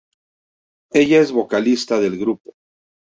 Ella 1.01 1.19
es 1.21 1.29
la 1.29 1.35
vocalista 1.35 1.99
del 1.99 2.17
grupo. 2.17 2.55